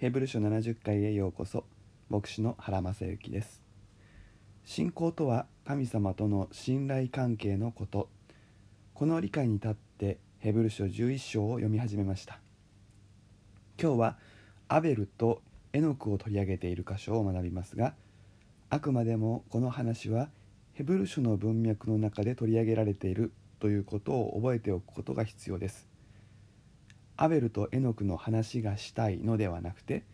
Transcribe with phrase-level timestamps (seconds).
[0.00, 1.66] ヘブル書70回へようこそ。
[2.08, 3.60] 牧師の原正幸です。
[4.64, 8.08] 信仰とは神様との信頼関係のこと。
[8.94, 12.38] この理解に立ってヘブル書11章を読み始めました。
[13.78, 14.16] 今日は
[14.68, 15.42] アベルと
[15.74, 17.92] エノクを取り上げている箇所を学びますが
[18.70, 20.30] あくまでもこの話は
[20.72, 25.89] ヘブル書の文脈の中で取り上げられているということを覚えておくことが必要です。
[27.22, 30.04] アベルとエノクの話がしたいのではなくて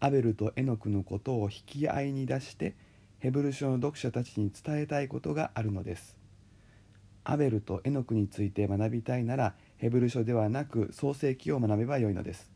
[0.00, 2.74] アベルとエノクのことを引き合いに出して
[3.18, 6.16] ヘブル書の読者たちに伝えたいことがあるのです。
[7.22, 12.50] アベルとエノクについて学びたいならヘブル書ではなく創世記を学べばよいのです。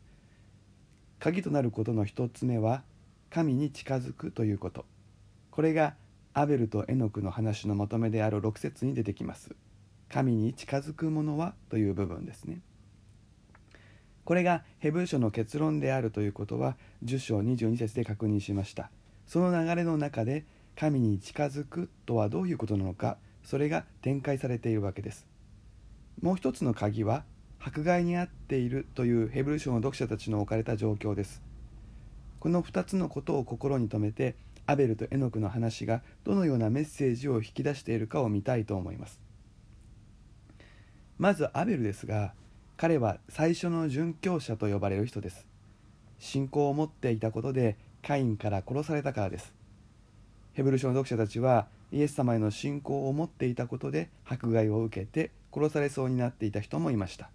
[1.19, 2.81] 鍵となることの一つ目は
[3.29, 4.85] 神に近づくということ。
[5.51, 5.93] これが
[6.33, 9.51] アベルとエノクの話のまとめである6節に出てきます。
[10.11, 12.61] 神に近づくものはという部分ですね。
[14.29, 18.91] これがヘブル書の結論であるということは10章22節で確認しました。
[19.25, 20.45] その流れの中で
[20.75, 25.25] 神に近づくとはどういうことなのかそれが展開されているわけです。
[26.21, 27.23] もう一つの鍵は
[27.59, 31.41] 迫害に遭っているというヘブル書の読者たちの置かれた状況です。
[32.39, 34.35] この2つのことを心に留めて
[34.67, 39.19] アベルとエノクの話がどのようなメッセージを引き出しているかを見たいと思います。
[41.17, 42.35] まずアベルですが
[42.81, 45.45] 彼は最初の殉教者と呼ばれる人です。
[46.17, 49.53] 信仰を持っていたことでカインから殺されたからです。
[50.53, 57.29] ヘブル書の読者たちはイエス様への信仰を持っていたことで迫害を受けて殺されそうになっていた人もいました。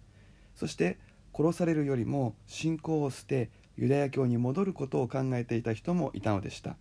[0.55, 0.97] そして
[1.31, 6.75] 殺されるよりも信仰を捨てユダヤ教に戻ることを考えていた人もいたのでした。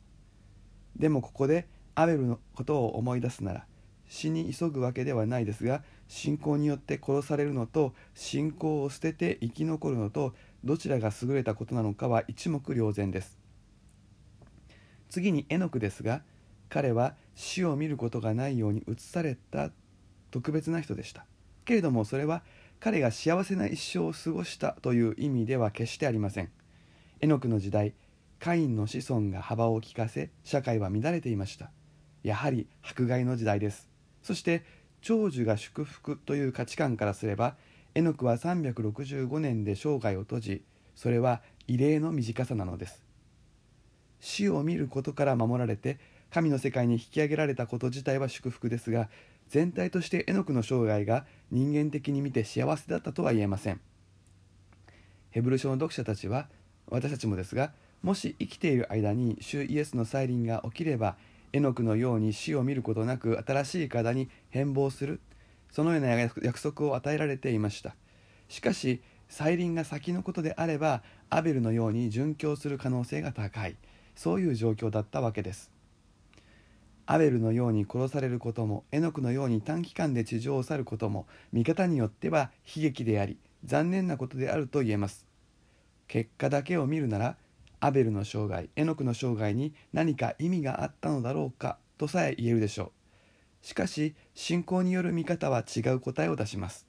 [0.96, 3.66] でもここでアベルのことを思い出すなら
[4.08, 13.38] 死に急ぐわけではないですが信仰によって殺されるのと信仰を捨てて生き残るのとどちらが優れたことなのかは一目瞭然です。
[15.08, 16.22] 次にエノクですが
[16.68, 19.70] 彼は死を見ることがないように移された
[20.30, 21.24] 特別な人でした。
[21.64, 22.42] けれどもそれは
[22.80, 26.50] 彼が幸せな一生を過ごしたという意味では決してありません。
[27.20, 27.94] エノクの時代
[28.40, 31.70] カインの子孫が幅を利かせ社会は乱れていました。
[32.22, 33.88] やはり迫害の時代です。
[34.22, 34.64] そして
[35.04, 37.56] 長寿が祝福という価値観からすれば
[37.94, 40.62] エノクは365年で生涯を閉じ
[40.96, 43.04] それは異例の短さなのです。
[44.18, 45.98] 死を見ることから守られて
[46.30, 49.10] 神の世界に引き上げられたこと自体は祝福ですが
[49.50, 53.80] 全体としてエノクの生涯が人間的に見て幸せだったとは言えません。
[55.32, 56.48] ヘブル書の読者たちは
[56.88, 61.16] 私たちもですがもし生きている間に主イエスの再臨が起きれば
[61.54, 65.20] エノクのように死を見ることなく新しい体に変貌する。
[65.70, 67.94] そのような約束を与えられていました。
[68.48, 73.76] しかし再臨が先のことであればアベルのように殉教する可能性が高い。
[74.16, 75.70] そういう状況だったわけです。
[77.06, 85.24] アベルのように殺されることもエノクのように短期間で地上を去ることも見方によっては悲劇であり残念なことであると言えます。
[86.08, 87.36] 結果だけを見るなら
[87.84, 92.92] アベルの生涯エノクの生涯に何か意味があったのだろうかとさえ言えるでしょ
[93.62, 93.66] う。
[93.66, 96.86] しかし信仰による見方は違う答えを出します。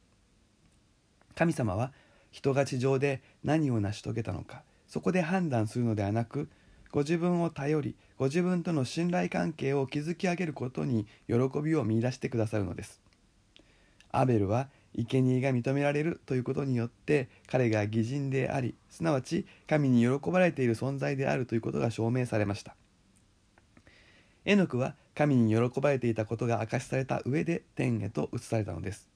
[1.35, 1.91] 神様は
[2.31, 6.47] 人が地上で何を成し遂げたのかそこで判断するのではなく
[6.91, 13.01] ご自分を頼りご自分との信頼関係を築き上げることに喜びを見いだしてくださるのです。
[14.13, 14.69] アベルは
[15.03, 22.75] 生贄が認められるということによって彼が義人でありすなわち神に喜ばれている存在であるということが証明されました。
[24.45, 29.09] エノクは神に喜ばれていたことが明かしされた上で天へと移されたのです。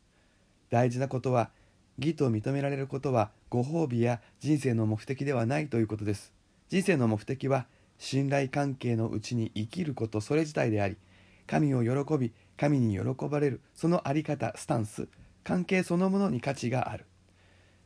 [0.70, 1.50] 大事なことは
[1.98, 6.34] 義と認められることはご褒美や人生の目的ではないということです。
[6.70, 7.66] 人生の目的は
[8.00, 10.98] 信頼関係のうちに生きることそれ自体であり
[11.46, 15.08] 神を喜び神に喜ばれるその在り方スタンス
[15.44, 17.06] 関係そのものに価値がある。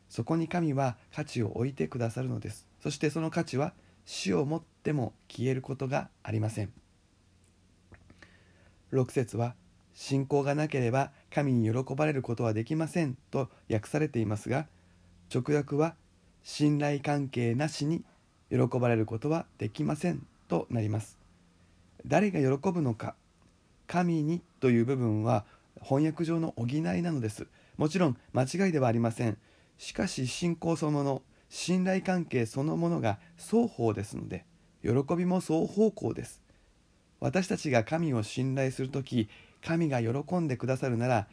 [0.10, 2.68] そこに神は価値を置いてくださるのです。
[2.82, 3.74] そしてその価値は
[4.06, 6.72] 死をもっても消えることがありません。
[8.92, 9.56] 6節は
[9.94, 14.68] 信仰がなければ神に喜ばれることはできませんと訳されていますが
[15.34, 15.96] 直訳は
[16.44, 18.04] 信頼関係なしに
[18.52, 21.18] 喜ばれることはできませんとなります。
[22.06, 23.16] 誰が喜ぶのか
[23.88, 25.46] 神にという部分は
[25.82, 27.48] 翻訳上の補いなのです。
[27.78, 29.38] もちろん間違いではありません。
[29.78, 34.46] しかし信仰そのもの信頼関係そのものが双方ですので
[34.82, 36.42] 喜びも双方向です。
[37.20, 39.30] 私たちが神を信頼する時
[39.64, 41.28] 神が喜んでくださるなら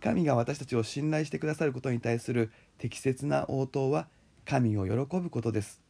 [0.00, 4.06] 神が私たちを信頼してくださることに対する適切な応答は
[4.44, 5.80] 神を喜ぶことです。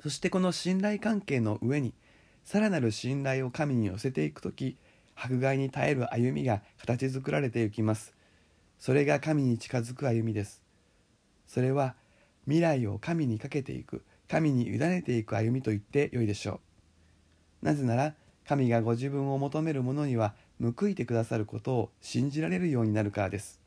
[0.00, 1.94] そしてこの信頼関係の上に
[2.44, 4.76] さらなる信頼を神に寄せていく時
[5.16, 8.14] 迫害に耐える歩みが形作られていきます。
[8.78, 10.62] それが神に近づく歩みです。
[11.46, 11.96] それは
[12.44, 16.60] 未来を神にかけていく神に委ねていく歩みと言ってよいでしょ
[17.62, 17.66] う。
[17.66, 18.14] なぜなら
[18.46, 23.60] 神がご自分を求める者には報いてくださることを信じられるようになるからです。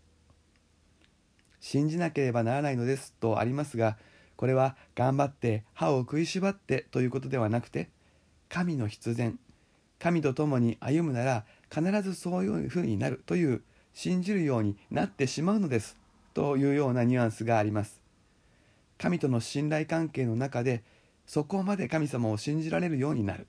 [1.59, 3.97] 信じなければならないのですとありますが
[4.35, 7.89] これは頑張って歯を食いしばってということではなくて
[8.47, 9.37] 神の必然
[9.99, 13.61] 神と共に歩むなら必ずそういうふうになるという
[13.93, 15.97] 信じるようになってしまうのです
[16.33, 18.01] というようなニュアンスがあります。
[18.97, 20.83] 神との信頼関係の中で
[21.25, 23.47] そこまで神様を信じられるようになる。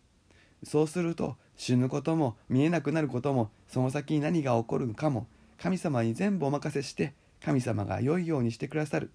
[0.65, 5.27] そうすると死ぬことも見えなくなることもその先に何が起こるかも。
[5.59, 7.13] 神様に全部お任せして
[7.45, 9.11] 神様が良いようにしてくださる。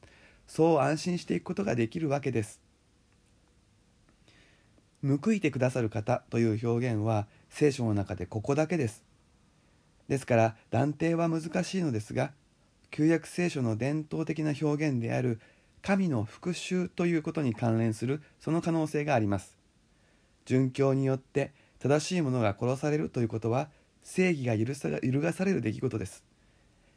[0.47, 2.59] そう安心していくことができるわけです。
[5.05, 9.03] 報いてくださる方という表現は聖書の中でここだけです。
[10.07, 12.31] ですから断定は難しいのですが
[12.91, 15.39] 旧約聖書の伝統的な表現である
[15.81, 19.57] 神の復讐ということに関連するその可能性があります。
[20.45, 23.69] 殉教によって正しいものが殺されるということは
[24.01, 26.23] 正義が許さ揺るがされる出来事です。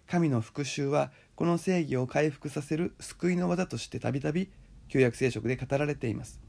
[0.06, 4.50] 神の復讐はこの正義を回復させる救いの技としてたびたび
[4.88, 6.40] 旧約聖書で語られています。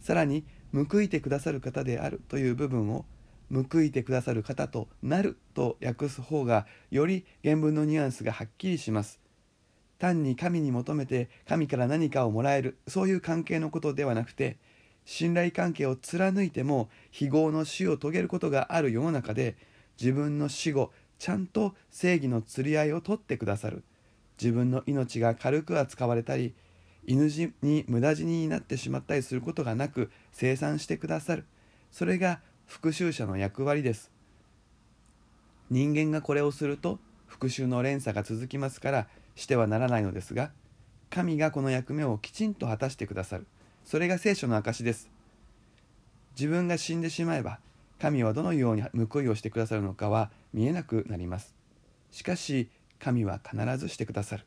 [0.00, 0.44] さらに
[0.74, 3.04] 報いてくださる方であるという部分を
[3.52, 9.20] 報いてくださる方となると訳す方がより原文のニュアンスがはっきりします。
[9.98, 14.58] 単に神に求めて神から何かをもらえるそういう関係のことではなくて
[15.04, 19.56] 信頼関係を貫いても非業の死を遂げることがある世の中で
[20.00, 23.84] 自分の死後ちゃんと正義の釣り合いを取ってくださる。
[24.40, 26.54] 自分の命が軽く扱われたり
[27.06, 31.44] 犬死に無駄死になってしまったりすることがなく生産してくださる。
[31.90, 34.10] それが復讐者の役割です。
[35.70, 40.50] 人間がこれをすると復讐の連鎖が続きますからしてはならないのですが
[41.10, 43.46] 神がこの役目をきちんと果たしてくださる。
[43.84, 45.10] それが聖書の証です。
[46.36, 47.60] 自分が死んでしまえば
[48.00, 51.54] 神はどのように報いをしてくださるのかは見えなくなります。
[52.10, 52.68] しかし
[52.98, 54.44] 神は必ずしてくださる。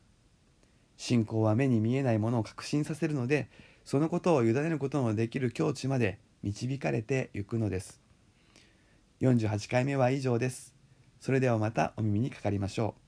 [0.98, 3.50] 信仰は目に見えないものを確信させるので
[3.86, 8.02] そのことを委ねることのできる境地まで導かれてゆくのです。
[9.22, 10.76] 48回目は以上です。
[11.20, 13.06] それではまたお耳にかかりましょう。